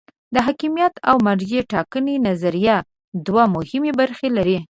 [0.33, 2.77] د حاکمیت او مرجع ټاکنې نظریه
[3.25, 4.59] دوه مهمې برخې لري.